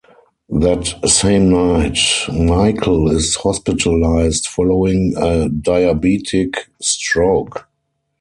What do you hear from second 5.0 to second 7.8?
a diabetic stroke.